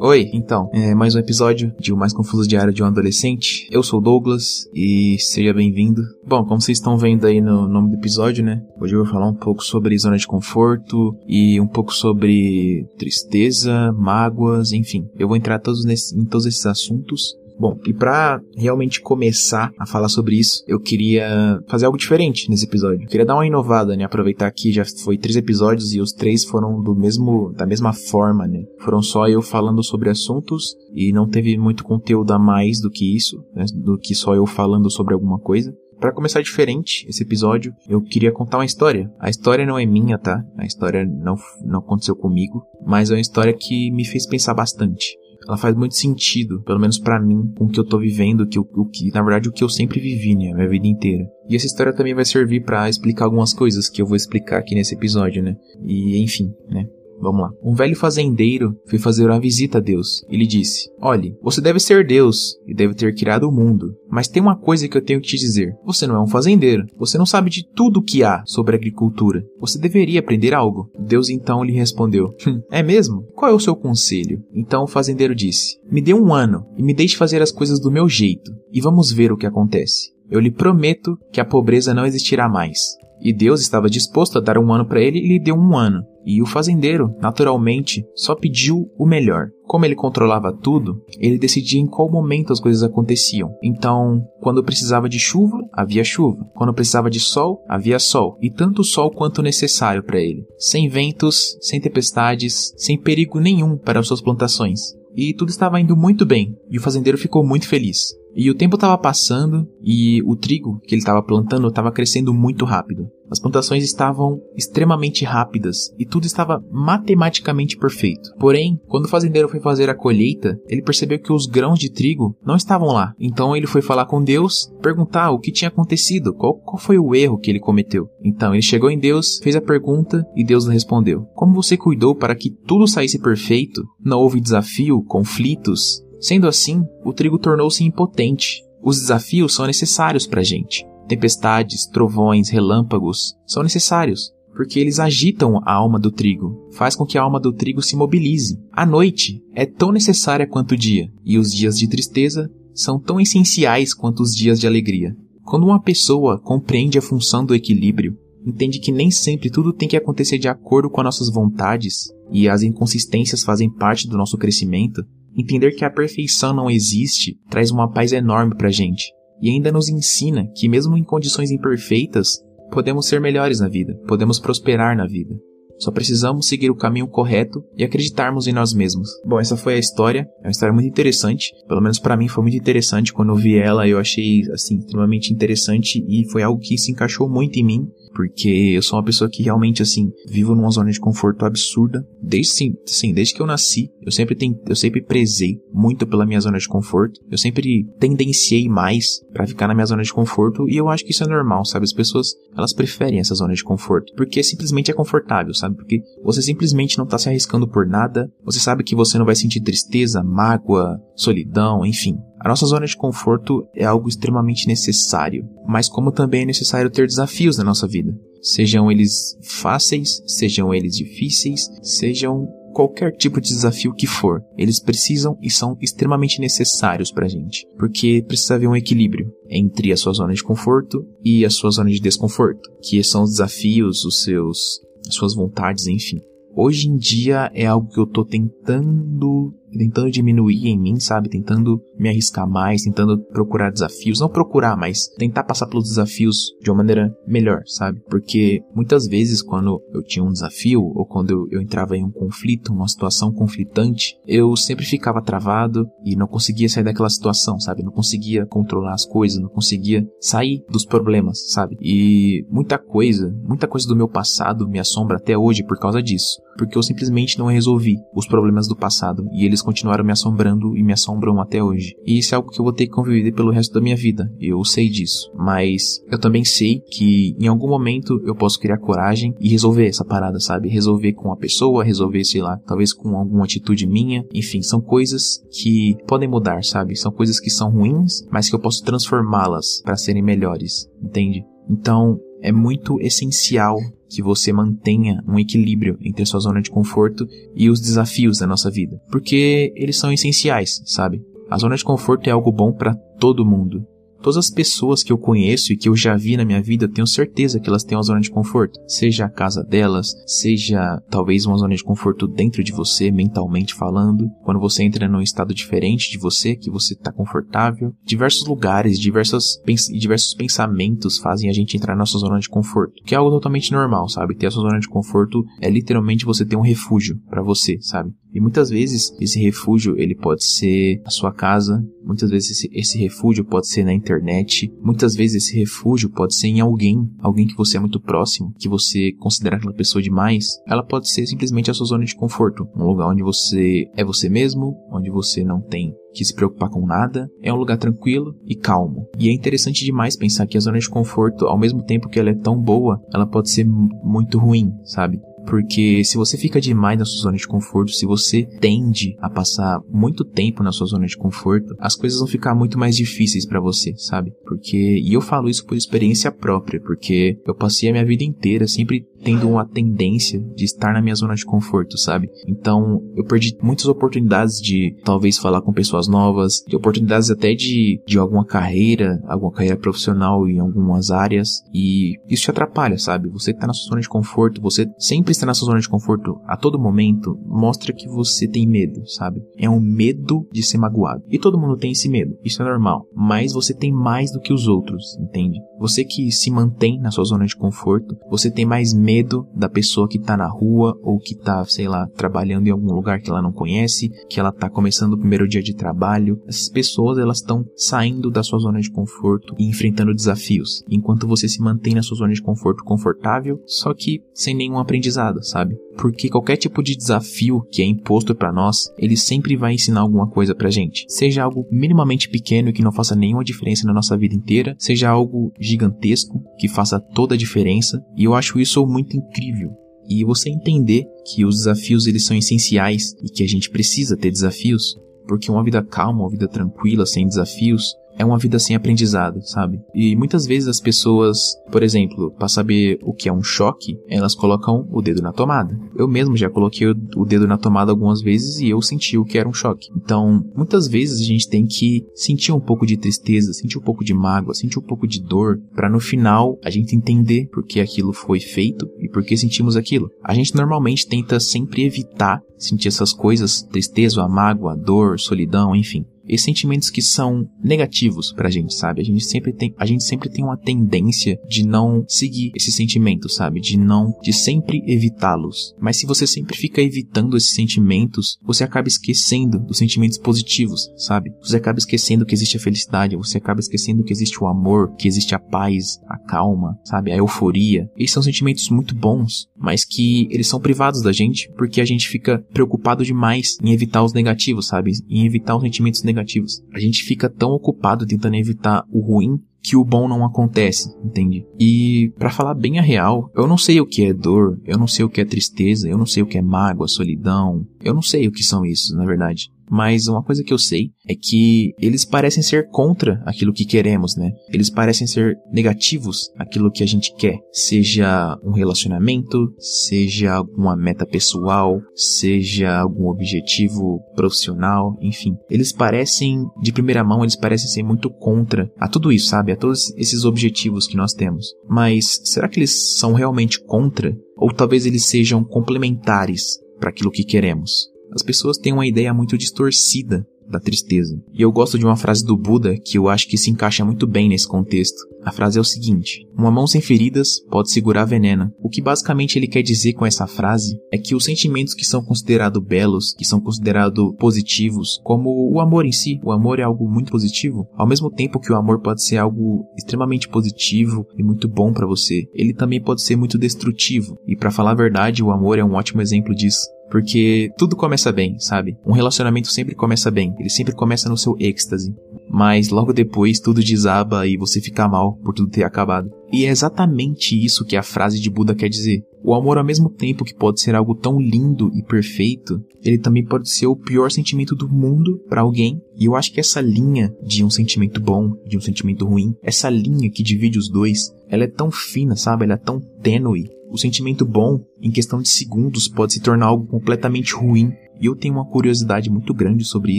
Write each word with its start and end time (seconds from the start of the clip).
Oi, 0.00 0.30
então, 0.32 0.68
é 0.72 0.94
mais 0.94 1.14
um 1.14 1.18
episódio 1.18 1.74
de 1.78 1.92
O 1.92 1.96
Mais 1.96 2.12
Confuso 2.12 2.48
Diário 2.48 2.72
de 2.72 2.82
um 2.82 2.86
Adolescente. 2.86 3.68
Eu 3.70 3.82
sou 3.82 4.00
Douglas 4.00 4.68
e 4.74 5.16
seja 5.18 5.52
bem-vindo. 5.52 6.02
Bom, 6.26 6.44
como 6.44 6.60
vocês 6.60 6.78
estão 6.78 6.96
vendo 6.96 7.26
aí 7.26 7.40
no 7.40 7.68
nome 7.68 7.90
do 7.90 7.96
episódio, 7.96 8.44
né? 8.44 8.62
Hoje 8.80 8.94
eu 8.94 9.04
vou 9.04 9.12
falar 9.12 9.28
um 9.28 9.34
pouco 9.34 9.62
sobre 9.62 9.96
zona 9.98 10.16
de 10.16 10.26
conforto 10.26 11.16
e 11.26 11.60
um 11.60 11.68
pouco 11.68 11.92
sobre 11.94 12.86
tristeza, 12.98 13.92
mágoas, 13.92 14.72
enfim. 14.72 15.08
Eu 15.18 15.28
vou 15.28 15.36
entrar 15.36 15.58
todos 15.58 15.84
nesse, 15.84 16.18
em 16.18 16.24
todos 16.24 16.46
esses 16.46 16.66
assuntos 16.66 17.36
Bom, 17.62 17.78
e 17.86 17.94
para 17.94 18.42
realmente 18.56 19.00
começar 19.00 19.70
a 19.78 19.86
falar 19.86 20.08
sobre 20.08 20.34
isso, 20.36 20.64
eu 20.66 20.80
queria 20.80 21.62
fazer 21.68 21.86
algo 21.86 21.96
diferente 21.96 22.50
nesse 22.50 22.64
episódio. 22.64 23.04
Eu 23.04 23.08
queria 23.08 23.24
dar 23.24 23.36
uma 23.36 23.46
inovada, 23.46 23.96
né? 23.96 24.02
Aproveitar 24.02 24.50
que 24.50 24.72
já 24.72 24.82
foi 25.04 25.16
três 25.16 25.36
episódios 25.36 25.94
e 25.94 26.00
os 26.00 26.12
três 26.12 26.44
foram 26.44 26.82
do 26.82 26.92
mesmo, 26.92 27.52
da 27.52 27.64
mesma 27.64 27.92
forma, 27.92 28.48
né? 28.48 28.64
Foram 28.80 29.00
só 29.00 29.28
eu 29.28 29.40
falando 29.40 29.80
sobre 29.80 30.10
assuntos 30.10 30.74
e 30.92 31.12
não 31.12 31.28
teve 31.28 31.56
muito 31.56 31.84
conteúdo 31.84 32.32
a 32.32 32.38
mais 32.38 32.80
do 32.80 32.90
que 32.90 33.14
isso, 33.14 33.44
né? 33.54 33.64
do 33.72 33.96
que 33.96 34.12
só 34.12 34.34
eu 34.34 34.44
falando 34.44 34.90
sobre 34.90 35.14
alguma 35.14 35.38
coisa. 35.38 35.72
Para 36.00 36.12
começar 36.12 36.42
diferente 36.42 37.06
esse 37.08 37.22
episódio, 37.22 37.72
eu 37.88 38.02
queria 38.02 38.32
contar 38.32 38.58
uma 38.58 38.64
história. 38.64 39.08
A 39.20 39.30
história 39.30 39.64
não 39.64 39.78
é 39.78 39.86
minha, 39.86 40.18
tá? 40.18 40.42
A 40.58 40.66
história 40.66 41.04
não, 41.04 41.36
não 41.64 41.78
aconteceu 41.78 42.16
comigo, 42.16 42.60
mas 42.84 43.12
é 43.12 43.14
uma 43.14 43.20
história 43.20 43.56
que 43.56 43.88
me 43.92 44.04
fez 44.04 44.26
pensar 44.26 44.52
bastante 44.52 45.21
ela 45.46 45.56
faz 45.56 45.74
muito 45.74 45.94
sentido, 45.94 46.62
pelo 46.62 46.78
menos 46.78 46.98
para 46.98 47.20
mim, 47.20 47.52
com 47.56 47.64
o 47.64 47.68
que 47.68 47.78
eu 47.78 47.84
tô 47.84 47.98
vivendo, 47.98 48.46
que 48.46 48.58
o, 48.58 48.64
que 48.64 49.10
na 49.12 49.22
verdade 49.22 49.48
o 49.48 49.52
que 49.52 49.64
eu 49.64 49.68
sempre 49.68 50.00
vivi, 50.00 50.34
né, 50.34 50.52
minha 50.54 50.68
vida 50.68 50.86
inteira. 50.86 51.24
E 51.48 51.56
essa 51.56 51.66
história 51.66 51.94
também 51.94 52.14
vai 52.14 52.24
servir 52.24 52.64
para 52.64 52.88
explicar 52.88 53.24
algumas 53.24 53.52
coisas 53.52 53.88
que 53.88 54.00
eu 54.00 54.06
vou 54.06 54.16
explicar 54.16 54.58
aqui 54.58 54.74
nesse 54.74 54.94
episódio, 54.94 55.42
né? 55.42 55.56
E 55.84 56.22
enfim, 56.22 56.52
né? 56.68 56.86
Vamos 57.22 57.42
lá. 57.42 57.50
Um 57.62 57.72
velho 57.72 57.94
fazendeiro 57.94 58.76
foi 58.88 58.98
fazer 58.98 59.26
uma 59.26 59.38
visita 59.38 59.78
a 59.78 59.80
Deus. 59.80 60.24
Ele 60.28 60.44
disse: 60.44 60.90
Olhe, 61.00 61.36
você 61.40 61.60
deve 61.60 61.78
ser 61.78 62.04
Deus 62.04 62.56
e 62.66 62.74
deve 62.74 62.94
ter 62.94 63.14
criado 63.14 63.48
o 63.48 63.52
mundo. 63.52 63.94
Mas 64.10 64.26
tem 64.26 64.42
uma 64.42 64.58
coisa 64.58 64.88
que 64.88 64.96
eu 64.96 65.04
tenho 65.04 65.20
que 65.20 65.28
te 65.28 65.36
dizer: 65.36 65.72
você 65.86 66.04
não 66.04 66.16
é 66.16 66.20
um 66.20 66.26
fazendeiro. 66.26 66.84
Você 66.98 67.16
não 67.16 67.24
sabe 67.24 67.48
de 67.48 67.64
tudo 67.76 68.00
o 68.00 68.02
que 68.02 68.24
há 68.24 68.42
sobre 68.44 68.74
agricultura. 68.74 69.44
Você 69.60 69.78
deveria 69.78 70.18
aprender 70.18 70.52
algo. 70.52 70.90
Deus 70.98 71.30
então 71.30 71.62
lhe 71.62 71.72
respondeu: 71.72 72.26
hum, 72.44 72.60
É 72.72 72.82
mesmo? 72.82 73.22
Qual 73.36 73.50
é 73.50 73.54
o 73.54 73.60
seu 73.60 73.76
conselho? 73.76 74.42
Então 74.52 74.82
o 74.82 74.88
fazendeiro 74.88 75.34
disse: 75.34 75.78
Me 75.88 76.02
dê 76.02 76.12
um 76.12 76.34
ano 76.34 76.66
e 76.76 76.82
me 76.82 76.92
deixe 76.92 77.16
fazer 77.16 77.40
as 77.40 77.52
coisas 77.52 77.78
do 77.78 77.92
meu 77.92 78.08
jeito, 78.08 78.50
e 78.72 78.80
vamos 78.80 79.12
ver 79.12 79.30
o 79.30 79.36
que 79.36 79.46
acontece. 79.46 80.11
Eu 80.32 80.40
lhe 80.40 80.50
prometo 80.50 81.18
que 81.30 81.42
a 81.42 81.44
pobreza 81.44 81.92
não 81.92 82.06
existirá 82.06 82.48
mais. 82.48 82.96
E 83.20 83.34
Deus 83.34 83.60
estava 83.60 83.90
disposto 83.90 84.38
a 84.38 84.40
dar 84.40 84.56
um 84.56 84.72
ano 84.72 84.86
para 84.86 85.00
ele 85.00 85.18
e 85.18 85.28
lhe 85.28 85.38
deu 85.38 85.54
um 85.54 85.76
ano. 85.76 86.02
E 86.24 86.40
o 86.40 86.46
fazendeiro, 86.46 87.14
naturalmente, 87.20 88.02
só 88.14 88.34
pediu 88.34 88.90
o 88.98 89.04
melhor. 89.04 89.48
Como 89.66 89.84
ele 89.84 89.94
controlava 89.94 90.50
tudo, 90.50 91.04
ele 91.18 91.38
decidia 91.38 91.78
em 91.78 91.86
qual 91.86 92.10
momento 92.10 92.50
as 92.50 92.60
coisas 92.60 92.82
aconteciam. 92.82 93.54
Então, 93.62 94.22
quando 94.40 94.64
precisava 94.64 95.06
de 95.06 95.18
chuva, 95.18 95.58
havia 95.70 96.02
chuva. 96.02 96.46
Quando 96.54 96.72
precisava 96.72 97.10
de 97.10 97.20
sol, 97.20 97.62
havia 97.68 97.98
sol. 97.98 98.38
E 98.40 98.50
tanto 98.50 98.82
sol 98.82 99.10
quanto 99.10 99.42
necessário 99.42 100.02
para 100.02 100.18
ele. 100.18 100.46
Sem 100.56 100.88
ventos, 100.88 101.58
sem 101.60 101.78
tempestades, 101.78 102.72
sem 102.78 102.98
perigo 102.98 103.38
nenhum 103.38 103.76
para 103.76 104.00
as 104.00 104.06
suas 104.06 104.22
plantações. 104.22 104.80
E 105.14 105.34
tudo 105.34 105.50
estava 105.50 105.78
indo 105.78 105.94
muito 105.94 106.24
bem, 106.24 106.56
e 106.70 106.78
o 106.78 106.80
fazendeiro 106.80 107.18
ficou 107.18 107.46
muito 107.46 107.68
feliz. 107.68 108.14
E 108.34 108.50
o 108.50 108.54
tempo 108.54 108.76
estava 108.76 108.96
passando 108.96 109.68
e 109.82 110.22
o 110.22 110.36
trigo 110.36 110.80
que 110.84 110.94
ele 110.94 111.00
estava 111.00 111.22
plantando 111.22 111.68
estava 111.68 111.92
crescendo 111.92 112.32
muito 112.32 112.64
rápido. 112.64 113.08
As 113.32 113.40
plantações 113.40 113.82
estavam 113.82 114.42
extremamente 114.54 115.24
rápidas 115.24 115.90
e 115.98 116.04
tudo 116.04 116.26
estava 116.26 116.62
matematicamente 116.70 117.78
perfeito. 117.78 118.28
Porém, 118.38 118.78
quando 118.86 119.06
o 119.06 119.08
fazendeiro 119.08 119.48
foi 119.48 119.58
fazer 119.58 119.88
a 119.88 119.94
colheita, 119.94 120.60
ele 120.68 120.82
percebeu 120.82 121.18
que 121.18 121.32
os 121.32 121.46
grãos 121.46 121.78
de 121.78 121.90
trigo 121.90 122.36
não 122.44 122.56
estavam 122.56 122.88
lá. 122.88 123.14
Então 123.18 123.56
ele 123.56 123.66
foi 123.66 123.80
falar 123.80 124.04
com 124.04 124.22
Deus, 124.22 124.70
perguntar 124.82 125.30
o 125.30 125.38
que 125.38 125.50
tinha 125.50 125.68
acontecido, 125.68 126.34
qual, 126.34 126.58
qual 126.58 126.76
foi 126.76 126.98
o 126.98 127.14
erro 127.14 127.38
que 127.38 127.50
ele 127.50 127.58
cometeu. 127.58 128.06
Então 128.22 128.52
ele 128.52 128.60
chegou 128.60 128.90
em 128.90 128.98
Deus, 128.98 129.38
fez 129.42 129.56
a 129.56 129.62
pergunta 129.62 130.22
e 130.36 130.44
Deus 130.44 130.66
respondeu: 130.66 131.22
Como 131.34 131.54
você 131.54 131.74
cuidou 131.74 132.14
para 132.14 132.34
que 132.34 132.50
tudo 132.50 132.86
saísse 132.86 133.18
perfeito? 133.18 133.82
Não 134.04 134.20
houve 134.20 134.42
desafio, 134.42 135.02
conflitos, 135.04 136.01
Sendo 136.22 136.46
assim, 136.46 136.86
o 137.04 137.12
trigo 137.12 137.36
tornou-se 137.36 137.82
impotente. 137.82 138.62
Os 138.80 139.00
desafios 139.00 139.54
são 139.54 139.66
necessários 139.66 140.24
para 140.24 140.40
a 140.40 140.44
gente. 140.44 140.86
Tempestades, 141.08 141.84
trovões, 141.84 142.48
relâmpagos 142.48 143.34
são 143.44 143.64
necessários, 143.64 144.32
porque 144.54 144.78
eles 144.78 145.00
agitam 145.00 145.60
a 145.64 145.72
alma 145.72 145.98
do 145.98 146.12
trigo, 146.12 146.68
faz 146.70 146.94
com 146.94 147.04
que 147.04 147.18
a 147.18 147.22
alma 147.22 147.40
do 147.40 147.52
trigo 147.52 147.82
se 147.82 147.96
mobilize. 147.96 148.56
A 148.72 148.86
noite 148.86 149.42
é 149.52 149.66
tão 149.66 149.90
necessária 149.90 150.46
quanto 150.46 150.72
o 150.72 150.76
dia, 150.76 151.10
e 151.24 151.36
os 151.38 151.52
dias 151.52 151.76
de 151.76 151.88
tristeza 151.88 152.48
são 152.72 153.00
tão 153.00 153.20
essenciais 153.20 153.92
quanto 153.92 154.22
os 154.22 154.34
dias 154.34 154.60
de 154.60 154.66
alegria. 154.66 155.16
Quando 155.44 155.66
uma 155.66 155.82
pessoa 155.82 156.38
compreende 156.38 156.98
a 156.98 157.02
função 157.02 157.44
do 157.44 157.54
equilíbrio, 157.54 158.16
entende 158.46 158.78
que 158.78 158.92
nem 158.92 159.10
sempre 159.10 159.50
tudo 159.50 159.72
tem 159.72 159.88
que 159.88 159.96
acontecer 159.96 160.38
de 160.38 160.46
acordo 160.46 160.88
com 160.88 161.00
as 161.00 161.04
nossas 161.04 161.28
vontades 161.28 162.12
e 162.30 162.48
as 162.48 162.62
inconsistências 162.62 163.42
fazem 163.42 163.68
parte 163.68 164.06
do 164.06 164.16
nosso 164.16 164.38
crescimento, 164.38 165.04
Entender 165.36 165.72
que 165.72 165.84
a 165.84 165.90
perfeição 165.90 166.54
não 166.54 166.70
existe 166.70 167.38
traz 167.48 167.70
uma 167.70 167.90
paz 167.90 168.12
enorme 168.12 168.54
pra 168.56 168.70
gente 168.70 169.12
e 169.40 169.50
ainda 169.50 169.72
nos 169.72 169.88
ensina 169.88 170.46
que, 170.56 170.68
mesmo 170.68 170.96
em 170.96 171.02
condições 171.02 171.50
imperfeitas, 171.50 172.38
podemos 172.70 173.06
ser 173.06 173.20
melhores 173.20 173.60
na 173.60 173.68
vida, 173.68 173.94
podemos 174.06 174.38
prosperar 174.38 174.96
na 174.96 175.06
vida. 175.06 175.34
Só 175.78 175.90
precisamos 175.90 176.46
seguir 176.46 176.70
o 176.70 176.76
caminho 176.76 177.08
correto 177.08 177.60
e 177.76 177.82
acreditarmos 177.82 178.46
em 178.46 178.52
nós 178.52 178.72
mesmos. 178.72 179.08
Bom, 179.26 179.40
essa 179.40 179.56
foi 179.56 179.74
a 179.74 179.78
história. 179.78 180.28
É 180.40 180.46
uma 180.46 180.52
história 180.52 180.72
muito 180.72 180.86
interessante. 180.86 181.50
Pelo 181.66 181.80
menos 181.80 181.98
para 181.98 182.16
mim 182.16 182.28
foi 182.28 182.42
muito 182.42 182.56
interessante. 182.56 183.12
Quando 183.12 183.30
eu 183.30 183.36
vi 183.36 183.58
ela, 183.58 183.88
eu 183.88 183.98
achei 183.98 184.42
assim 184.52 184.78
extremamente 184.78 185.32
interessante 185.32 186.04
e 186.06 186.30
foi 186.30 186.44
algo 186.44 186.60
que 186.60 186.78
se 186.78 186.92
encaixou 186.92 187.28
muito 187.28 187.58
em 187.58 187.64
mim 187.64 187.88
porque 188.14 188.48
eu 188.48 188.82
sou 188.82 188.98
uma 188.98 189.04
pessoa 189.04 189.30
que 189.30 189.42
realmente, 189.42 189.82
assim, 189.82 190.10
vivo 190.28 190.54
numa 190.54 190.70
zona 190.70 190.90
de 190.90 191.00
conforto 191.00 191.44
absurda. 191.44 192.06
Desde, 192.22 192.52
sim, 192.52 192.74
assim, 192.86 193.12
desde 193.12 193.34
que 193.34 193.42
eu 193.42 193.46
nasci, 193.46 193.90
eu 194.04 194.12
sempre, 194.12 194.34
tem, 194.34 194.58
eu 194.68 194.76
sempre 194.76 195.02
prezei 195.02 195.58
muito 195.72 196.06
pela 196.06 196.26
minha 196.26 196.40
zona 196.40 196.58
de 196.58 196.68
conforto. 196.68 197.20
Eu 197.30 197.38
sempre 197.38 197.84
tendenciei 197.98 198.68
mais 198.68 199.20
para 199.32 199.46
ficar 199.46 199.68
na 199.68 199.74
minha 199.74 199.86
zona 199.86 200.02
de 200.02 200.12
conforto 200.12 200.68
e 200.68 200.76
eu 200.76 200.88
acho 200.88 201.04
que 201.04 201.12
isso 201.12 201.24
é 201.24 201.26
normal, 201.26 201.64
sabe? 201.64 201.84
As 201.84 201.92
pessoas, 201.92 202.28
elas 202.56 202.72
preferem 202.72 203.18
essa 203.18 203.34
zona 203.34 203.54
de 203.54 203.64
conforto 203.64 204.12
porque 204.16 204.42
simplesmente 204.42 204.90
é 204.90 204.94
confortável, 204.94 205.52
sabe? 205.54 205.76
Porque 205.76 206.00
você 206.22 206.42
simplesmente 206.42 206.98
não 206.98 207.06
tá 207.06 207.18
se 207.18 207.28
arriscando 207.28 207.68
por 207.68 207.86
nada, 207.86 208.30
você 208.44 208.60
sabe 208.60 208.84
que 208.84 208.94
você 208.94 209.18
não 209.18 209.26
vai 209.26 209.34
sentir 209.34 209.60
tristeza, 209.60 210.22
mágoa, 210.22 211.00
solidão, 211.14 211.84
enfim. 211.84 212.16
A 212.42 212.48
nossa 212.48 212.66
zona 212.66 212.84
de 212.84 212.96
conforto 212.96 213.68
é 213.72 213.84
algo 213.84 214.08
extremamente 214.08 214.66
necessário, 214.66 215.48
mas 215.64 215.88
como 215.88 216.10
também 216.10 216.42
é 216.42 216.46
necessário 216.46 216.90
ter 216.90 217.06
desafios 217.06 217.56
na 217.56 217.62
nossa 217.62 217.86
vida. 217.86 218.12
Sejam 218.42 218.90
eles 218.90 219.38
fáceis, 219.42 220.20
sejam 220.26 220.74
eles 220.74 220.96
difíceis, 220.96 221.68
sejam 221.80 222.48
qualquer 222.72 223.12
tipo 223.12 223.40
de 223.40 223.48
desafio 223.48 223.94
que 223.94 224.08
for, 224.08 224.42
eles 224.58 224.80
precisam 224.80 225.38
e 225.40 225.48
são 225.48 225.76
extremamente 225.80 226.40
necessários 226.40 227.12
pra 227.12 227.28
gente, 227.28 227.64
porque 227.78 228.24
precisa 228.26 228.56
haver 228.56 228.66
um 228.66 228.74
equilíbrio 228.74 229.32
entre 229.48 229.92
a 229.92 229.96
sua 229.96 230.12
zona 230.12 230.34
de 230.34 230.42
conforto 230.42 231.06
e 231.24 231.44
a 231.44 231.50
sua 231.50 231.70
zona 231.70 231.90
de 231.90 232.00
desconforto, 232.00 232.68
que 232.82 233.00
são 233.04 233.22
os 233.22 233.30
desafios, 233.32 234.04
os 234.04 234.24
seus, 234.24 234.80
as 235.06 235.14
suas 235.14 235.32
vontades, 235.32 235.86
enfim. 235.86 236.18
Hoje 236.54 236.88
em 236.88 236.96
dia 236.96 237.50
é 237.54 237.66
algo 237.66 237.88
que 237.88 238.00
eu 238.00 238.06
tô 238.06 238.24
tentando 238.24 239.54
tentando 239.78 240.10
diminuir 240.10 240.66
em 240.66 240.78
mim, 240.78 241.00
sabe? 241.00 241.28
Tentando 241.28 241.82
me 242.02 242.08
arriscar 242.08 242.48
mais, 242.48 242.82
tentando 242.82 243.18
procurar 243.18 243.70
desafios. 243.70 244.20
Não 244.20 244.28
procurar, 244.28 244.76
mas 244.76 245.06
tentar 245.16 245.44
passar 245.44 245.66
pelos 245.66 245.88
desafios 245.88 246.52
de 246.60 246.70
uma 246.70 246.78
maneira 246.78 247.14
melhor, 247.26 247.62
sabe? 247.66 248.00
Porque 248.10 248.60
muitas 248.74 249.06
vezes 249.06 249.40
quando 249.40 249.80
eu 249.94 250.02
tinha 250.02 250.24
um 250.24 250.32
desafio 250.32 250.82
ou 250.82 251.06
quando 251.06 251.48
eu, 251.50 251.62
entrava 251.62 251.96
em 251.96 252.04
um 252.04 252.10
conflito, 252.10 252.72
uma 252.72 252.88
situação 252.88 253.32
conflitante, 253.32 254.16
eu 254.26 254.56
sempre 254.56 254.84
ficava 254.84 255.22
travado 255.22 255.86
e 256.04 256.16
não 256.16 256.26
conseguia 256.26 256.68
sair 256.68 256.84
daquela 256.84 257.08
situação, 257.08 257.60
sabe? 257.60 257.84
Não 257.84 257.92
conseguia 257.92 258.44
controlar 258.46 258.94
as 258.94 259.06
coisas, 259.06 259.40
não 259.40 259.48
conseguia 259.48 260.04
sair 260.20 260.64
dos 260.68 260.84
problemas, 260.84 261.52
sabe? 261.52 261.76
E 261.80 262.44
muita 262.50 262.78
coisa, 262.78 263.32
muita 263.44 263.68
coisa 263.68 263.86
do 263.86 263.96
meu 263.96 264.08
passado 264.08 264.68
me 264.68 264.80
assombra 264.80 265.18
até 265.18 265.38
hoje 265.38 265.62
por 265.62 265.78
causa 265.78 266.02
disso. 266.02 266.40
Porque 266.58 266.76
eu 266.76 266.82
simplesmente 266.82 267.38
não 267.38 267.46
resolvi 267.46 267.96
os 268.14 268.26
problemas 268.26 268.66
do 268.66 268.76
passado 268.76 269.24
e 269.32 269.44
eles 269.44 269.62
continuaram 269.62 270.04
me 270.04 270.12
assombrando 270.12 270.76
e 270.76 270.82
me 270.82 270.92
assombram 270.92 271.40
até 271.40 271.62
hoje. 271.62 271.91
E 272.04 272.18
isso 272.18 272.34
é 272.34 272.36
algo 272.36 272.50
que 272.50 272.60
eu 272.60 272.64
vou 272.64 272.72
ter 272.72 272.86
que 272.86 272.92
conviver 272.92 273.32
pelo 273.32 273.50
resto 273.50 273.72
da 273.72 273.80
minha 273.80 273.96
vida. 273.96 274.32
Eu 274.40 274.64
sei 274.64 274.88
disso. 274.88 275.30
Mas 275.34 276.02
eu 276.10 276.18
também 276.18 276.44
sei 276.44 276.80
que 276.80 277.34
em 277.38 277.46
algum 277.46 277.68
momento 277.68 278.20
eu 278.24 278.34
posso 278.34 278.58
criar 278.58 278.78
coragem 278.78 279.34
e 279.40 279.48
resolver 279.48 279.86
essa 279.86 280.04
parada, 280.04 280.38
sabe? 280.40 280.68
Resolver 280.68 281.12
com 281.12 281.32
a 281.32 281.36
pessoa, 281.36 281.84
resolver, 281.84 282.24
sei 282.24 282.42
lá, 282.42 282.58
talvez 282.66 282.92
com 282.92 283.16
alguma 283.16 283.44
atitude 283.44 283.86
minha. 283.86 284.24
Enfim, 284.32 284.62
são 284.62 284.80
coisas 284.80 285.42
que 285.50 285.96
podem 286.06 286.28
mudar, 286.28 286.64
sabe? 286.64 286.96
São 286.96 287.12
coisas 287.12 287.40
que 287.40 287.50
são 287.50 287.70
ruins, 287.70 288.26
mas 288.30 288.48
que 288.48 288.54
eu 288.54 288.60
posso 288.60 288.82
transformá-las 288.82 289.80
para 289.82 289.96
serem 289.96 290.22
melhores, 290.22 290.88
entende? 291.02 291.44
Então, 291.68 292.18
é 292.42 292.50
muito 292.50 293.00
essencial 293.00 293.78
que 294.08 294.22
você 294.22 294.52
mantenha 294.52 295.22
um 295.26 295.38
equilíbrio 295.38 295.96
entre 296.02 296.22
a 296.22 296.26
sua 296.26 296.40
zona 296.40 296.60
de 296.60 296.70
conforto 296.70 297.26
e 297.54 297.70
os 297.70 297.80
desafios 297.80 298.38
da 298.38 298.46
nossa 298.46 298.70
vida, 298.70 299.00
porque 299.10 299.72
eles 299.74 299.98
são 299.98 300.12
essenciais, 300.12 300.82
sabe? 300.84 301.22
A 301.52 301.58
zona 301.58 301.76
de 301.76 301.84
conforto 301.84 302.28
é 302.28 302.30
algo 302.30 302.50
bom 302.50 302.72
para 302.72 302.94
todo 303.20 303.44
mundo. 303.44 303.86
Todas 304.22 304.38
as 304.38 304.50
pessoas 304.50 305.02
que 305.02 305.12
eu 305.12 305.18
conheço 305.18 305.70
e 305.70 305.76
que 305.76 305.86
eu 305.86 305.94
já 305.94 306.16
vi 306.16 306.34
na 306.34 306.46
minha 306.46 306.62
vida, 306.62 306.88
tenho 306.88 307.06
certeza 307.06 307.60
que 307.60 307.68
elas 307.68 307.84
têm 307.84 307.94
uma 307.94 308.02
zona 308.02 308.20
de 308.20 308.30
conforto. 308.30 308.80
Seja 308.86 309.26
a 309.26 309.28
casa 309.28 309.62
delas, 309.62 310.14
seja 310.26 310.98
talvez 311.10 311.44
uma 311.44 311.58
zona 311.58 311.74
de 311.74 311.84
conforto 311.84 312.26
dentro 312.26 312.64
de 312.64 312.72
você, 312.72 313.10
mentalmente 313.10 313.74
falando. 313.74 314.30
Quando 314.42 314.60
você 314.60 314.82
entra 314.82 315.06
num 315.06 315.20
estado 315.20 315.52
diferente 315.52 316.10
de 316.10 316.16
você, 316.16 316.56
que 316.56 316.70
você 316.70 316.94
está 316.94 317.12
confortável. 317.12 317.92
Diversos 318.02 318.48
lugares, 318.48 318.98
diversos, 318.98 319.60
pens 319.62 319.88
diversos 319.88 320.32
pensamentos 320.32 321.18
fazem 321.18 321.50
a 321.50 321.52
gente 321.52 321.76
entrar 321.76 321.92
na 321.92 321.98
nossa 321.98 322.16
zona 322.16 322.38
de 322.38 322.48
conforto. 322.48 322.94
Que 323.04 323.14
é 323.14 323.18
algo 323.18 323.30
totalmente 323.30 323.72
normal, 323.72 324.08
sabe? 324.08 324.36
Ter 324.36 324.46
a 324.46 324.50
sua 324.50 324.62
zona 324.62 324.80
de 324.80 324.88
conforto 324.88 325.44
é 325.60 325.68
literalmente 325.68 326.24
você 326.24 326.46
ter 326.46 326.56
um 326.56 326.62
refúgio 326.62 327.18
para 327.28 327.42
você, 327.42 327.76
sabe? 327.82 328.10
E 328.32 328.40
muitas 328.40 328.70
vezes 328.70 329.14
esse 329.20 329.40
refúgio 329.40 329.98
ele 329.98 330.14
pode 330.14 330.44
ser 330.44 331.00
a 331.04 331.10
sua 331.10 331.32
casa, 331.32 331.84
muitas 332.04 332.30
vezes 332.30 332.68
esse, 332.72 332.98
refúgio 332.98 333.44
pode 333.44 333.68
ser 333.68 333.84
na 333.84 333.92
internet, 333.92 334.72
muitas 334.80 335.14
vezes 335.14 335.44
esse 335.44 335.58
refúgio 335.58 336.10
pode 336.10 336.34
ser 336.34 336.48
em 336.48 336.60
alguém, 336.60 337.08
alguém 337.20 337.46
que 337.46 337.56
você 337.56 337.76
é 337.76 337.80
muito 337.80 338.00
próximo, 338.00 338.54
que 338.58 338.68
você 338.68 339.12
considera 339.12 339.56
aquela 339.56 339.74
pessoa 339.74 340.02
demais. 340.02 340.46
Ela 340.66 340.82
pode 340.82 341.10
ser 341.10 341.26
simplesmente 341.26 341.70
a 341.70 341.74
sua 341.74 341.86
zona 341.86 342.04
de 342.04 342.14
conforto, 342.14 342.66
um 342.76 342.84
lugar 342.84 343.08
onde 343.08 343.22
você 343.22 343.86
é 343.96 344.04
você 344.04 344.28
mesmo, 344.28 344.76
onde 344.90 345.10
você 345.10 345.44
não 345.44 345.60
tem 345.60 345.94
que 346.14 346.24
se 346.24 346.34
preocupar 346.34 346.68
com 346.68 346.86
nada, 346.86 347.30
é 347.42 347.52
um 347.52 347.56
lugar 347.56 347.78
tranquilo 347.78 348.34
e 348.46 348.54
calmo. 348.54 349.08
E 349.18 349.28
é 349.28 349.32
interessante 349.32 349.84
demais 349.84 350.16
pensar 350.16 350.46
que 350.46 350.56
a 350.56 350.60
zona 350.60 350.78
de 350.78 350.88
conforto, 350.88 351.46
ao 351.46 351.58
mesmo 351.58 351.82
tempo 351.82 352.08
que 352.08 352.18
ela 352.18 352.30
é 352.30 352.34
tão 352.34 352.60
boa, 352.60 353.00
ela 353.12 353.26
pode 353.26 353.50
ser 353.50 353.64
muito 353.66 354.38
ruim, 354.38 354.72
sabe? 354.84 355.18
Porque 355.46 356.04
se 356.04 356.16
você 356.16 356.36
fica 356.36 356.60
demais 356.60 356.98
na 356.98 357.04
sua 357.04 357.22
zona 357.22 357.36
de 357.36 357.46
conforto, 357.46 357.92
se 357.92 358.06
você 358.06 358.44
tende 358.60 359.16
a 359.20 359.28
passar 359.28 359.80
muito 359.88 360.24
tempo 360.24 360.62
na 360.62 360.72
sua 360.72 360.86
zona 360.86 361.06
de 361.06 361.16
conforto, 361.16 361.74
as 361.78 361.96
coisas 361.96 362.18
vão 362.18 362.28
ficar 362.28 362.54
muito 362.54 362.78
mais 362.78 362.96
difíceis 362.96 363.46
para 363.46 363.60
você, 363.60 363.94
sabe? 363.96 364.32
Porque, 364.44 364.76
e 364.76 365.12
eu 365.12 365.20
falo 365.20 365.48
isso 365.48 365.64
por 365.66 365.76
experiência 365.76 366.30
própria, 366.30 366.80
porque 366.80 367.38
eu 367.46 367.54
passei 367.54 367.88
a 367.88 367.92
minha 367.92 368.04
vida 368.04 368.24
inteira 368.24 368.66
sempre 368.66 369.06
tendo 369.22 369.48
uma 369.48 369.64
tendência 369.64 370.40
de 370.54 370.64
estar 370.64 370.92
na 370.92 371.00
minha 371.00 371.14
zona 371.14 371.34
de 371.34 371.44
conforto, 371.44 371.96
sabe? 371.98 372.28
Então, 372.46 373.00
eu 373.16 373.24
perdi 373.24 373.56
muitas 373.62 373.86
oportunidades 373.86 374.60
de 374.60 374.96
talvez 375.04 375.38
falar 375.38 375.62
com 375.62 375.72
pessoas 375.72 376.08
novas, 376.08 376.62
de 376.66 376.76
oportunidades 376.76 377.30
até 377.30 377.54
de, 377.54 378.00
de 378.06 378.18
alguma 378.18 378.44
carreira, 378.44 379.22
alguma 379.26 379.52
carreira 379.52 379.76
profissional 379.76 380.48
em 380.48 380.58
algumas 380.58 381.10
áreas, 381.10 381.62
e 381.72 382.14
isso 382.28 382.44
te 382.44 382.50
atrapalha, 382.50 382.98
sabe? 382.98 383.28
Você 383.30 383.52
que 383.52 383.60
tá 383.60 383.66
na 383.66 383.72
sua 383.72 383.90
zona 383.90 384.00
de 384.00 384.08
conforto, 384.08 384.60
você 384.60 384.86
sempre 384.98 385.32
está 385.32 385.46
na 385.46 385.54
sua 385.54 385.66
zona 385.66 385.80
de 385.80 385.88
conforto 385.88 386.40
a 386.46 386.56
todo 386.56 386.78
momento, 386.78 387.38
mostra 387.46 387.92
que 387.92 388.08
você 388.08 388.48
tem 388.48 388.66
medo, 388.66 389.06
sabe? 389.06 389.40
É 389.56 389.68
um 389.68 389.80
medo 389.80 390.46
de 390.52 390.62
ser 390.62 390.78
magoado. 390.78 391.22
E 391.30 391.38
todo 391.38 391.58
mundo 391.58 391.76
tem 391.76 391.92
esse 391.92 392.08
medo, 392.08 392.36
isso 392.44 392.60
é 392.62 392.64
normal. 392.64 393.06
Mas 393.14 393.52
você 393.52 393.72
tem 393.74 393.92
mais 393.92 394.32
do 394.32 394.40
que 394.40 394.52
os 394.52 394.66
outros, 394.66 395.16
entende? 395.18 395.58
Você 395.78 396.04
que 396.04 396.30
se 396.30 396.50
mantém 396.50 396.98
na 397.00 397.10
sua 397.10 397.24
zona 397.24 397.46
de 397.46 397.56
conforto, 397.56 398.16
você 398.30 398.50
tem 398.50 398.64
mais 398.64 398.92
medo 398.92 399.11
medo 399.12 399.46
da 399.54 399.68
pessoa 399.68 400.08
que 400.08 400.18
tá 400.18 400.36
na 400.36 400.48
rua 400.48 400.98
ou 401.02 401.18
que 401.18 401.34
tá, 401.34 401.62
sei 401.66 401.86
lá, 401.86 402.06
trabalhando 402.16 402.66
em 402.66 402.70
algum 402.70 402.92
lugar 402.94 403.20
que 403.20 403.28
ela 403.28 403.42
não 403.42 403.52
conhece, 403.52 404.10
que 404.28 404.40
ela 404.40 404.50
tá 404.50 404.70
começando 404.70 405.12
o 405.12 405.18
primeiro 405.18 405.46
dia 405.46 405.62
de 405.62 405.74
trabalho. 405.74 406.40
Essas 406.46 406.70
pessoas, 406.70 407.18
elas 407.18 407.38
estão 407.38 407.64
saindo 407.76 408.30
da 408.30 408.42
sua 408.42 408.58
zona 408.58 408.80
de 408.80 408.90
conforto 408.90 409.54
e 409.58 409.68
enfrentando 409.68 410.14
desafios, 410.14 410.82
enquanto 410.88 411.26
você 411.26 411.46
se 411.46 411.60
mantém 411.60 411.94
na 411.94 412.02
sua 412.02 412.16
zona 412.16 412.32
de 412.32 412.42
conforto 412.42 412.84
confortável, 412.84 413.60
só 413.66 413.92
que 413.92 414.22
sem 414.32 414.54
nenhum 414.54 414.78
aprendizado, 414.78 415.44
sabe? 415.44 415.76
porque 415.96 416.28
qualquer 416.28 416.56
tipo 416.56 416.82
de 416.82 416.96
desafio 416.96 417.62
que 417.70 417.82
é 417.82 417.84
imposto 417.84 418.34
para 418.34 418.52
nós, 418.52 418.92
ele 418.96 419.16
sempre 419.16 419.56
vai 419.56 419.74
ensinar 419.74 420.00
alguma 420.00 420.28
coisa 420.28 420.54
pra 420.54 420.70
gente. 420.70 421.04
Seja 421.08 421.42
algo 421.42 421.66
minimamente 421.70 422.28
pequeno 422.28 422.70
e 422.70 422.72
que 422.72 422.82
não 422.82 422.92
faça 422.92 423.14
nenhuma 423.14 423.44
diferença 423.44 423.86
na 423.86 423.92
nossa 423.92 424.16
vida 424.16 424.34
inteira, 424.34 424.74
seja 424.78 425.10
algo 425.10 425.52
gigantesco 425.60 426.42
que 426.58 426.68
faça 426.68 427.00
toda 427.00 427.34
a 427.34 427.38
diferença, 427.38 428.02
e 428.16 428.24
eu 428.24 428.34
acho 428.34 428.58
isso 428.58 428.86
muito 428.86 429.01
incrível. 429.16 429.72
E 430.08 430.24
você 430.24 430.50
entender 430.50 431.06
que 431.24 431.44
os 431.44 431.56
desafios 431.58 432.06
eles 432.06 432.24
são 432.24 432.36
essenciais 432.36 433.14
e 433.22 433.28
que 433.30 433.42
a 433.42 433.46
gente 433.46 433.70
precisa 433.70 434.16
ter 434.16 434.30
desafios, 434.30 434.96
porque 435.28 435.50
uma 435.50 435.62
vida 435.62 435.82
calma, 435.82 436.22
uma 436.22 436.30
vida 436.30 436.48
tranquila, 436.48 437.06
sem 437.06 437.26
desafios, 437.26 437.94
é 438.16 438.24
uma 438.24 438.38
vida 438.38 438.58
sem 438.58 438.76
aprendizado, 438.76 439.40
sabe? 439.42 439.80
E 439.94 440.14
muitas 440.16 440.46
vezes 440.46 440.68
as 440.68 440.80
pessoas, 440.80 441.54
por 441.70 441.82
exemplo, 441.82 442.30
para 442.32 442.48
saber 442.48 442.98
o 443.02 443.12
que 443.12 443.28
é 443.28 443.32
um 443.32 443.42
choque, 443.42 443.98
elas 444.08 444.34
colocam 444.34 444.86
o 444.90 445.00
dedo 445.00 445.22
na 445.22 445.32
tomada. 445.32 445.78
Eu 445.96 446.08
mesmo 446.08 446.36
já 446.36 446.48
coloquei 446.48 446.88
o 446.88 447.24
dedo 447.24 447.46
na 447.46 447.58
tomada 447.58 447.90
algumas 447.90 448.20
vezes 448.20 448.58
e 448.58 448.68
eu 448.68 448.80
senti 448.82 449.18
o 449.18 449.24
que 449.24 449.38
era 449.38 449.48
um 449.48 449.52
choque. 449.52 449.88
Então, 449.96 450.44
muitas 450.54 450.86
vezes 450.86 451.20
a 451.20 451.24
gente 451.24 451.48
tem 451.48 451.66
que 451.66 452.04
sentir 452.14 452.52
um 452.52 452.60
pouco 452.60 452.86
de 452.86 452.96
tristeza, 452.96 453.52
sentir 453.52 453.78
um 453.78 453.82
pouco 453.82 454.04
de 454.04 454.14
mágoa, 454.14 454.54
sentir 454.54 454.78
um 454.78 454.82
pouco 454.82 455.06
de 455.06 455.22
dor, 455.22 455.58
para 455.74 455.88
no 455.88 456.00
final 456.00 456.58
a 456.64 456.70
gente 456.70 456.94
entender 456.94 457.48
por 457.52 457.64
que 457.64 457.80
aquilo 457.80 458.12
foi 458.12 458.40
feito 458.40 458.86
e 459.00 459.08
por 459.08 459.24
que 459.24 459.36
sentimos 459.36 459.76
aquilo. 459.76 460.10
A 460.22 460.34
gente 460.34 460.54
normalmente 460.54 461.06
tenta 461.06 461.40
sempre 461.40 461.84
evitar 461.84 462.40
sentir 462.64 462.88
essas 462.88 463.12
coisas, 463.12 463.62
tristeza, 463.62 464.26
mágoa, 464.28 464.76
dor, 464.76 465.18
solidão, 465.18 465.74
enfim 465.74 466.06
e 466.28 466.38
sentimentos 466.38 466.90
que 466.90 467.02
são 467.02 467.48
negativos 467.62 468.32
pra 468.32 468.50
gente, 468.50 468.74
sabe? 468.74 469.00
A 469.00 469.04
gente 469.04 469.24
sempre 469.24 469.52
tem, 469.52 469.74
a 469.76 469.86
gente 469.86 470.04
sempre 470.04 470.28
tem 470.28 470.44
uma 470.44 470.56
tendência 470.56 471.38
de 471.48 471.66
não 471.66 472.04
seguir 472.08 472.52
esses 472.54 472.74
sentimentos, 472.74 473.34
sabe? 473.34 473.60
De 473.60 473.76
não, 473.76 474.14
de 474.22 474.32
sempre 474.32 474.82
evitá-los. 474.86 475.74
Mas 475.80 475.98
se 475.98 476.06
você 476.06 476.26
sempre 476.26 476.56
fica 476.56 476.80
evitando 476.80 477.36
esses 477.36 477.54
sentimentos, 477.54 478.38
você 478.42 478.64
acaba 478.64 478.88
esquecendo 478.88 479.58
dos 479.58 479.78
sentimentos 479.78 480.18
positivos, 480.18 480.90
sabe? 480.96 481.30
Você 481.42 481.56
acaba 481.56 481.78
esquecendo 481.78 482.24
que 482.24 482.34
existe 482.34 482.56
a 482.56 482.60
felicidade, 482.60 483.16
você 483.16 483.38
acaba 483.38 483.60
esquecendo 483.60 484.04
que 484.04 484.12
existe 484.12 484.42
o 484.42 484.46
amor, 484.46 484.94
que 484.96 485.08
existe 485.08 485.34
a 485.34 485.38
paz, 485.38 485.98
a 486.08 486.18
calma, 486.18 486.78
sabe? 486.84 487.12
A 487.12 487.16
euforia. 487.16 487.90
Esses 487.96 488.12
são 488.12 488.22
sentimentos 488.22 488.68
muito 488.70 488.94
bons, 488.94 489.48
mas 489.56 489.84
que 489.84 490.28
eles 490.30 490.48
são 490.48 490.60
privados 490.60 491.02
da 491.02 491.12
gente 491.12 491.50
porque 491.56 491.80
a 491.80 491.84
gente 491.84 492.08
fica 492.08 492.44
preocupado 492.52 493.04
demais 493.04 493.56
em 493.62 493.72
evitar 493.72 494.02
os 494.02 494.12
negativos, 494.12 494.66
sabe? 494.66 494.92
Em 495.08 495.26
evitar 495.26 495.56
os 495.56 495.62
sentimentos 495.62 496.02
negativos. 496.02 496.62
A 496.72 496.78
gente 496.78 497.02
fica 497.02 497.28
tão 497.28 497.50
ocupado 497.50 498.06
tentando 498.06 498.36
evitar 498.36 498.84
o 498.90 499.00
ruim 499.00 499.40
que 499.62 499.76
o 499.76 499.84
bom 499.84 500.08
não 500.08 500.24
acontece, 500.24 500.92
entende? 501.04 501.46
E 501.58 502.12
para 502.18 502.30
falar 502.30 502.54
bem 502.54 502.78
a 502.78 502.82
real, 502.82 503.30
eu 503.34 503.46
não 503.46 503.56
sei 503.56 503.80
o 503.80 503.86
que 503.86 504.04
é 504.04 504.12
dor, 504.12 504.60
eu 504.64 504.76
não 504.76 504.88
sei 504.88 505.04
o 505.04 505.08
que 505.08 505.20
é 505.20 505.24
tristeza, 505.24 505.88
eu 505.88 505.96
não 505.96 506.04
sei 506.04 506.22
o 506.22 506.26
que 506.26 506.36
é 506.36 506.42
mágoa, 506.42 506.88
solidão, 506.88 507.64
eu 507.80 507.94
não 507.94 508.02
sei 508.02 508.26
o 508.26 508.32
que 508.32 508.42
são 508.42 508.66
isso, 508.66 508.96
na 508.96 509.04
verdade. 509.04 509.52
Mas 509.72 510.06
uma 510.06 510.22
coisa 510.22 510.44
que 510.44 510.52
eu 510.52 510.58
sei 510.58 510.90
é 511.08 511.14
que 511.14 511.72
eles 511.78 512.04
parecem 512.04 512.42
ser 512.42 512.68
contra 512.68 513.22
aquilo 513.24 513.54
que 513.54 513.64
queremos, 513.64 514.14
né? 514.18 514.30
Eles 514.52 514.68
parecem 514.68 515.06
ser 515.06 515.34
negativos 515.50 516.30
aquilo 516.36 516.70
que 516.70 516.82
a 516.82 516.86
gente 516.86 517.14
quer, 517.16 517.38
seja 517.50 518.38
um 518.44 518.52
relacionamento, 518.52 519.50
seja 519.58 520.34
alguma 520.34 520.76
meta 520.76 521.06
pessoal, 521.06 521.80
seja 521.94 522.80
algum 522.80 523.06
objetivo 523.08 523.98
profissional, 524.14 524.94
enfim. 525.00 525.34
Eles 525.48 525.72
parecem, 525.72 526.44
de 526.60 526.70
primeira 526.70 527.02
mão, 527.02 527.22
eles 527.22 527.34
parecem 527.34 527.70
ser 527.70 527.82
muito 527.82 528.10
contra 528.10 528.70
a 528.78 528.86
tudo 528.86 529.10
isso, 529.10 529.28
sabe? 529.28 529.52
A 529.52 529.56
todos 529.56 529.90
esses 529.96 530.26
objetivos 530.26 530.86
que 530.86 530.98
nós 530.98 531.14
temos. 531.14 531.46
Mas 531.66 532.20
será 532.24 532.46
que 532.46 532.58
eles 532.58 532.98
são 532.98 533.14
realmente 533.14 533.58
contra? 533.64 534.14
Ou 534.36 534.52
talvez 534.52 534.84
eles 534.84 535.06
sejam 535.06 535.42
complementares 535.42 536.58
para 536.78 536.90
aquilo 536.90 537.10
que 537.10 537.24
queremos? 537.24 537.91
As 538.14 538.22
pessoas 538.22 538.58
têm 538.58 538.72
uma 538.72 538.86
ideia 538.86 539.12
muito 539.14 539.38
distorcida 539.38 540.26
da 540.48 540.60
tristeza. 540.60 541.18
E 541.32 541.42
eu 541.42 541.50
gosto 541.50 541.78
de 541.78 541.84
uma 541.84 541.96
frase 541.96 542.24
do 542.24 542.36
Buda 542.36 542.76
que 542.78 542.98
eu 542.98 543.08
acho 543.08 543.26
que 543.26 543.38
se 543.38 543.50
encaixa 543.50 543.84
muito 543.84 544.06
bem 544.06 544.28
nesse 544.28 544.46
contexto. 544.46 544.98
A 545.24 545.32
frase 545.32 545.56
é 545.56 545.60
o 545.60 545.64
seguinte: 545.64 546.26
Uma 546.36 546.50
mão 546.50 546.66
sem 546.66 546.80
feridas 546.80 547.40
pode 547.50 547.70
segurar 547.70 548.04
veneno. 548.04 548.52
O 548.60 548.68
que 548.68 548.82
basicamente 548.82 549.38
ele 549.38 549.46
quer 549.46 549.62
dizer 549.62 549.94
com 549.94 550.04
essa 550.04 550.26
frase 550.26 550.78
é 550.92 550.98
que 550.98 551.14
os 551.14 551.24
sentimentos 551.24 551.74
que 551.74 551.84
são 551.84 552.04
considerados 552.04 552.62
belos, 552.62 553.14
que 553.16 553.24
são 553.24 553.40
considerados 553.40 554.14
positivos, 554.18 555.00
como 555.02 555.50
o 555.50 555.60
amor 555.60 555.86
em 555.86 555.92
si, 555.92 556.20
o 556.22 556.32
amor 556.32 556.58
é 556.58 556.62
algo 556.62 556.88
muito 556.88 557.10
positivo, 557.10 557.66
ao 557.74 557.86
mesmo 557.86 558.10
tempo 558.10 558.40
que 558.40 558.52
o 558.52 558.56
amor 558.56 558.80
pode 558.80 559.02
ser 559.02 559.16
algo 559.16 559.64
extremamente 559.76 560.28
positivo 560.28 561.06
e 561.16 561.22
muito 561.22 561.48
bom 561.48 561.72
para 561.72 561.86
você, 561.86 562.24
ele 562.34 562.52
também 562.52 562.82
pode 562.82 563.02
ser 563.02 563.16
muito 563.16 563.38
destrutivo. 563.38 564.18
E 564.26 564.36
para 564.36 564.50
falar 564.50 564.72
a 564.72 564.74
verdade, 564.74 565.22
o 565.22 565.30
amor 565.30 565.58
é 565.58 565.64
um 565.64 565.74
ótimo 565.74 566.02
exemplo 566.02 566.34
disso. 566.34 566.66
Porque 566.92 567.50
tudo 567.56 567.74
começa 567.74 568.12
bem, 568.12 568.38
sabe? 568.38 568.76
Um 568.86 568.92
relacionamento 568.92 569.50
sempre 569.50 569.74
começa 569.74 570.10
bem. 570.10 570.34
Ele 570.38 570.50
sempre 570.50 570.74
começa 570.74 571.08
no 571.08 571.16
seu 571.16 571.34
êxtase. 571.40 571.90
Mas 572.28 572.68
logo 572.68 572.92
depois 572.92 573.40
tudo 573.40 573.64
desaba 573.64 574.26
e 574.26 574.36
você 574.36 574.60
fica 574.60 574.86
mal 574.86 575.16
por 575.16 575.32
tudo 575.32 575.48
ter 575.48 575.64
acabado. 575.64 576.10
E 576.30 576.44
é 576.44 576.50
exatamente 576.50 577.34
isso 577.42 577.64
que 577.64 577.78
a 577.78 577.82
frase 577.82 578.20
de 578.20 578.28
Buda 578.28 578.54
quer 578.54 578.68
dizer. 578.68 579.02
O 579.24 579.34
amor, 579.34 579.56
ao 579.56 579.64
mesmo 579.64 579.88
tempo 579.88 580.24
que 580.24 580.34
pode 580.34 580.60
ser 580.60 580.74
algo 580.74 580.94
tão 580.94 581.18
lindo 581.18 581.70
e 581.74 581.82
perfeito, 581.82 582.62
ele 582.84 582.98
também 582.98 583.24
pode 583.24 583.48
ser 583.48 583.66
o 583.66 583.76
pior 583.76 584.10
sentimento 584.10 584.54
do 584.54 584.68
mundo 584.68 585.18
para 585.30 585.40
alguém. 585.40 585.80
E 585.96 586.04
eu 586.04 586.14
acho 586.14 586.30
que 586.30 586.40
essa 586.40 586.60
linha 586.60 587.10
de 587.22 587.42
um 587.42 587.48
sentimento 587.48 588.02
bom, 588.02 588.32
de 588.46 588.58
um 588.58 588.60
sentimento 588.60 589.06
ruim, 589.06 589.34
essa 589.42 589.70
linha 589.70 590.10
que 590.10 590.22
divide 590.22 590.58
os 590.58 590.68
dois, 590.68 591.10
ela 591.28 591.44
é 591.44 591.48
tão 591.48 591.70
fina, 591.70 592.16
sabe? 592.16 592.44
Ela 592.44 592.54
é 592.54 592.58
tão 592.58 592.80
tênue. 593.02 593.48
O 593.72 593.78
sentimento 593.78 594.26
bom, 594.26 594.60
em 594.82 594.90
questão 594.90 595.22
de 595.22 595.30
segundos, 595.30 595.88
pode 595.88 596.12
se 596.12 596.20
tornar 596.20 596.44
algo 596.44 596.66
completamente 596.66 597.34
ruim 597.34 597.72
e 597.98 598.04
eu 598.04 598.14
tenho 598.14 598.34
uma 598.34 598.44
curiosidade 598.44 599.08
muito 599.08 599.32
grande 599.32 599.64
sobre 599.64 599.98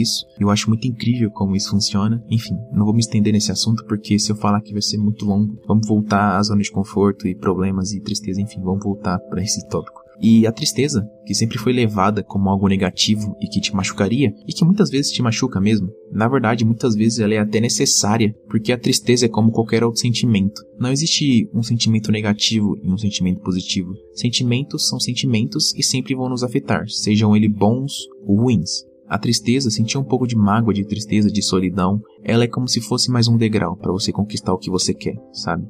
isso. 0.00 0.24
Eu 0.38 0.48
acho 0.48 0.68
muito 0.68 0.86
incrível 0.86 1.28
como 1.32 1.56
isso 1.56 1.70
funciona. 1.70 2.22
Enfim, 2.30 2.54
não 2.72 2.84
vou 2.84 2.94
me 2.94 3.00
estender 3.00 3.32
nesse 3.32 3.50
assunto 3.50 3.84
porque 3.86 4.16
se 4.16 4.30
eu 4.30 4.36
falar 4.36 4.58
aqui 4.58 4.72
vai 4.72 4.80
ser 4.80 4.98
muito 4.98 5.24
longo. 5.24 5.60
Vamos 5.66 5.88
voltar 5.88 6.36
à 6.36 6.42
zona 6.44 6.62
de 6.62 6.70
conforto 6.70 7.26
e 7.26 7.34
problemas 7.34 7.90
e 7.90 8.00
tristeza, 8.00 8.40
enfim, 8.40 8.62
vamos 8.62 8.84
voltar 8.84 9.18
para 9.18 9.42
esse 9.42 9.66
tópico. 9.68 10.03
E 10.20 10.46
a 10.46 10.52
tristeza, 10.52 11.06
que 11.26 11.34
sempre 11.34 11.58
foi 11.58 11.72
levada 11.72 12.22
como 12.22 12.48
algo 12.48 12.68
negativo 12.68 13.36
e 13.40 13.48
que 13.48 13.60
te 13.60 13.74
machucaria, 13.74 14.32
e 14.46 14.52
que 14.52 14.64
muitas 14.64 14.90
vezes 14.90 15.12
te 15.12 15.22
machuca 15.22 15.60
mesmo, 15.60 15.88
na 16.12 16.28
verdade, 16.28 16.64
muitas 16.64 16.94
vezes 16.94 17.18
ela 17.18 17.34
é 17.34 17.38
até 17.38 17.60
necessária, 17.60 18.34
porque 18.48 18.72
a 18.72 18.78
tristeza 18.78 19.26
é 19.26 19.28
como 19.28 19.50
qualquer 19.50 19.82
outro 19.82 20.00
sentimento. 20.00 20.62
Não 20.78 20.92
existe 20.92 21.48
um 21.52 21.62
sentimento 21.62 22.12
negativo 22.12 22.78
e 22.82 22.90
um 22.90 22.98
sentimento 22.98 23.40
positivo. 23.40 23.92
Sentimentos 24.14 24.88
são 24.88 25.00
sentimentos 25.00 25.74
e 25.74 25.82
sempre 25.82 26.14
vão 26.14 26.28
nos 26.28 26.44
afetar, 26.44 26.88
sejam 26.88 27.34
eles 27.34 27.50
bons 27.50 28.06
ou 28.24 28.42
ruins. 28.42 28.84
A 29.08 29.18
tristeza, 29.18 29.70
sentir 29.70 29.98
um 29.98 30.04
pouco 30.04 30.26
de 30.26 30.36
mágoa, 30.36 30.72
de 30.72 30.86
tristeza, 30.86 31.30
de 31.30 31.42
solidão, 31.42 32.00
ela 32.22 32.44
é 32.44 32.48
como 32.48 32.66
se 32.66 32.80
fosse 32.80 33.10
mais 33.10 33.28
um 33.28 33.36
degrau 33.36 33.76
para 33.76 33.92
você 33.92 34.10
conquistar 34.10 34.52
o 34.52 34.58
que 34.58 34.70
você 34.70 34.94
quer, 34.94 35.14
sabe? 35.32 35.66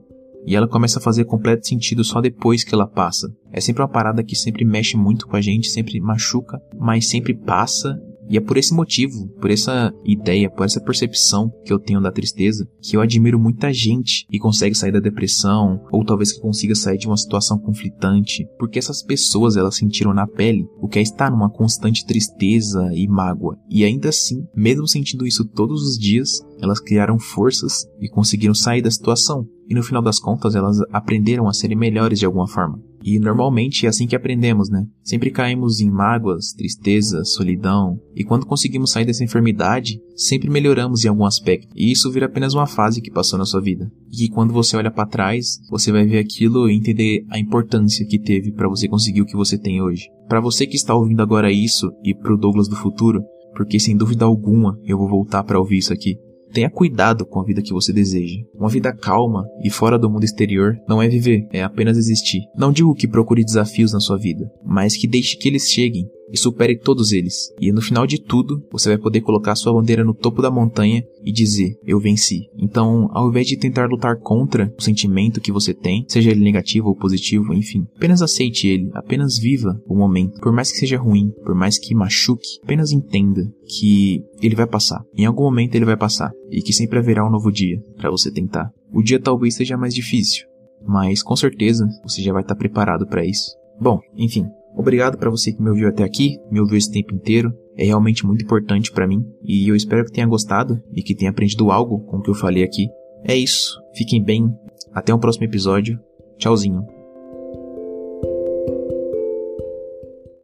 E 0.47 0.55
ela 0.55 0.69
começa 0.69 0.99
a 0.99 1.03
fazer 1.03 1.25
completo 1.25 1.67
sentido 1.67 2.05
só 2.05 2.21
depois 2.21 2.65
que 2.65 2.75
ela 2.75 2.87
passa. 2.87 3.29
É 3.53 3.61
sempre 3.61 3.83
uma 3.83 3.89
parada 3.89 4.23
que 4.23 4.37
sempre 4.37 4.65
mexe 4.65 4.97
muito 4.97 5.27
com 5.27 5.37
a 5.37 5.41
gente, 5.41 5.69
sempre 5.69 6.01
machuca, 6.01 6.61
mas 6.79 7.09
sempre 7.09 7.35
passa 7.35 7.99
e 8.29 8.37
é 8.37 8.41
por 8.41 8.57
esse 8.57 8.75
motivo, 8.75 9.29
por 9.41 9.51
essa 9.51 9.93
ideia, 10.05 10.51
por 10.51 10.65
essa 10.65 10.81
percepção 10.81 11.53
que 11.65 11.73
eu 11.73 11.79
tenho 11.79 12.01
da 12.01 12.13
tristeza, 12.13 12.69
que 12.81 12.97
eu 12.97 13.01
admiro 13.01 13.39
muita 13.39 13.73
gente 13.73 14.27
que 14.29 14.39
consegue 14.39 14.75
sair 14.75 14.93
da 14.93 15.01
depressão, 15.01 15.81
ou 15.93 16.05
talvez 16.05 16.33
que 16.33 16.41
consiga 16.41 16.75
sair 16.75 16.99
de 16.99 17.07
uma 17.07 17.17
situação 17.17 17.59
conflitante, 17.59 18.47
porque 18.59 18.79
essas 18.79 19.03
pessoas 19.03 19.57
elas 19.57 19.77
sentiram 19.77 20.15
na 20.15 20.27
pele 20.27 20.67
o 20.81 20.89
que 20.89 20.99
é 20.99 21.03
estar 21.03 21.31
numa 21.31 21.51
constante 21.51 22.05
tristeza 22.07 22.91
e 22.95 23.07
mágoa. 23.07 23.59
E 23.69 23.85
ainda 23.85 24.09
assim, 24.09 24.47
mesmo 24.55 24.87
sentindo 24.87 25.27
isso 25.27 25.45
todos 25.45 25.83
os 25.83 25.99
dias, 25.99 26.41
elas 26.61 26.81
criaram 26.81 27.19
forças 27.19 27.87
e 28.01 28.09
conseguiram 28.09 28.55
sair 28.55 28.83
da 28.83 28.91
situação. 28.91 29.47
E 29.69 29.75
no 29.75 29.83
final 29.83 30.03
das 30.03 30.19
contas, 30.19 30.55
elas 30.55 30.79
aprenderam 30.93 31.49
a 31.49 31.53
serem 31.53 31.77
melhores 31.77 32.19
de 32.19 32.27
alguma 32.27 32.47
forma. 32.47 32.81
E 33.05 33.19
normalmente 33.19 33.85
é 33.85 33.89
assim 33.91 34.07
que 34.07 34.17
aprendemos, 34.17 34.71
né? 34.71 34.87
Sempre 35.03 35.31
caímos 35.31 35.79
em 35.79 35.91
mágoas, 35.91 36.55
tristeza, 36.55 37.23
solidão, 37.23 38.01
e 38.17 38.25
quando 38.25 38.47
conseguimos 38.47 38.93
sair 38.93 39.05
dessa 39.05 39.23
enfermidade, 39.23 40.01
sempre 40.17 40.49
melhoramos 40.49 41.05
em 41.05 41.09
algum 41.09 41.27
aspecto. 41.27 41.69
E 41.77 41.93
isso 41.93 42.11
vira 42.11 42.25
apenas 42.25 42.55
uma 42.55 42.67
fase 42.67 43.03
que 43.03 43.11
passou 43.11 43.39
na 43.39 43.45
sua 43.45 43.61
vida. 43.61 43.93
E 44.11 44.17
que 44.17 44.29
quando 44.31 44.55
você 44.55 44.75
olha 44.75 44.91
para 44.91 45.07
trás, 45.07 45.59
você 45.69 45.93
vai 45.93 46.07
ver 46.07 46.19
aquilo 46.19 46.71
e 46.71 46.75
entender 46.75 47.27
a 47.29 47.39
importância 47.39 48.07
que 48.07 48.19
teve 48.19 48.51
para 48.53 48.71
você 48.71 48.89
conseguir 48.89 49.21
o 49.21 49.27
que 49.27 49.37
você 49.37 49.59
tem 49.59 49.83
hoje. 49.83 50.09
Para 50.27 50.41
você 50.41 50.67
que 50.67 50.77
está 50.77 50.95
ouvindo 50.95 51.21
agora 51.21 51.53
isso 51.53 51.93
e 52.03 52.15
pro 52.15 52.39
Douglas 52.39 52.69
do 52.69 52.77
futuro, 52.77 53.23
porque 53.55 53.79
sem 53.79 53.99
dúvida 53.99 54.25
alguma 54.25 54.81
eu 54.83 54.97
vou 54.97 55.11
voltar 55.11 55.45
para 55.45 55.59
ouvir 55.59 55.77
isso 55.77 55.93
aqui. 55.93 56.17
Tenha 56.55 56.71
cuidado 56.71 57.27
com 57.27 57.41
a 57.41 57.45
vida 57.45 57.61
que 57.61 57.73
você 57.73 57.93
deseja. 57.93 58.37
Uma 58.55 58.69
vida 58.69 58.95
calma 58.95 59.45
e 59.61 59.69
fora 59.69 59.99
do 59.99 60.09
mundo 60.09 60.23
exterior 60.23 60.77
não 60.89 61.03
é 61.03 61.09
viver, 61.09 61.49
é 61.53 61.65
apenas 61.65 61.99
existir. 61.99 62.43
Não 62.57 62.71
digo 62.71 62.95
que 62.95 63.09
procure 63.09 63.45
desafios 63.45 63.93
na 63.93 63.99
sua 63.99 64.17
vida, 64.17 64.49
mas 64.65 64.97
que 64.97 65.09
deixe 65.09 65.37
que 65.37 65.49
eles 65.49 65.69
cheguem 65.69 66.09
e 66.35 66.37
supere 66.37 66.77
todos 66.77 67.13
eles. 67.13 67.55
E 67.61 67.71
no 67.71 67.81
final 67.81 68.09
de 68.09 68.21
tudo, 68.21 68.61
você 68.73 68.89
vai 68.89 68.99
poder 68.99 69.21
colocar 69.21 69.55
sua 69.55 69.73
bandeira 69.73 70.03
no 70.03 70.13
topo 70.13 70.43
da 70.43 70.51
montanha 70.51 71.05
e 71.25 71.31
dizer: 71.31 71.79
Eu 71.87 72.01
venci. 72.01 72.49
Então, 72.59 73.09
ao 73.13 73.29
invés 73.29 73.47
de 73.47 73.57
tentar 73.57 73.89
lutar 73.89 74.19
contra 74.19 74.75
o 74.77 74.83
sentimento 74.83 75.41
que 75.41 75.53
você 75.53 75.73
tem, 75.73 76.05
seja 76.09 76.33
ele 76.33 76.43
negativo 76.43 76.89
ou 76.89 76.97
positivo, 76.97 77.55
enfim, 77.55 77.87
apenas 77.97 78.21
aceite 78.21 78.67
ele, 78.67 78.91
apenas 78.95 79.39
viva 79.39 79.81
o 79.87 79.97
momento. 79.97 80.41
Por 80.41 80.53
mais 80.53 80.73
que 80.73 80.79
seja 80.79 80.99
ruim, 80.99 81.31
por 81.45 81.55
mais 81.55 81.79
que 81.79 81.95
machuque, 81.95 82.59
apenas 82.65 82.91
entenda 82.91 83.49
que 83.69 84.25
ele 84.43 84.57
vai 84.57 84.67
passar. 84.67 85.05
Em 85.17 85.27
algum 85.27 85.45
momento 85.45 85.77
ele 85.77 85.85
vai 85.85 85.97
passar 85.97 86.33
e 86.51 86.61
que 86.63 86.73
sempre 86.73 86.99
haverá 86.99 87.25
um 87.25 87.31
novo 87.31 87.53
dia 87.53 87.81
para 87.97 88.11
você 88.11 88.33
tentar. 88.33 88.73
O 88.93 89.03
dia 89.03 89.21
talvez 89.21 89.55
seja 89.55 89.77
mais 89.77 89.95
difícil, 89.95 90.47
mas 90.85 91.23
com 91.23 91.37
certeza 91.37 91.87
você 92.03 92.21
já 92.21 92.33
vai 92.33 92.43
estar 92.43 92.57
preparado 92.57 93.07
para 93.07 93.25
isso. 93.25 93.53
Bom, 93.81 94.01
enfim, 94.17 94.47
Obrigado 94.75 95.17
para 95.17 95.31
você 95.31 95.53
que 95.53 95.63
me 95.63 95.71
ouviu 95.71 95.89
até 95.89 96.03
aqui, 96.03 96.39
me 96.51 96.61
ouviu 96.61 96.77
esse 96.77 96.91
tempo 96.91 97.15
inteiro. 97.15 97.53
É 97.77 97.85
realmente 97.85 98.25
muito 98.25 98.45
importante 98.45 98.93
para 98.93 99.07
mim 99.07 99.25
e 99.43 99.69
eu 99.69 99.75
espero 99.75 100.05
que 100.05 100.13
tenha 100.13 100.27
gostado 100.27 100.81
e 100.93 101.03
que 101.03 101.15
tenha 101.15 101.31
aprendido 101.31 101.71
algo 101.71 102.01
com 102.07 102.19
o 102.19 102.23
que 102.23 102.31
eu 102.31 102.35
falei 102.35 102.63
aqui. 102.63 102.89
É 103.25 103.37
isso. 103.37 103.81
Fiquem 103.95 104.23
bem. 104.23 104.49
Até 104.93 105.13
o 105.13 105.17
um 105.17 105.21
próximo 105.21 105.45
episódio. 105.45 105.99
Tchauzinho. 106.39 106.94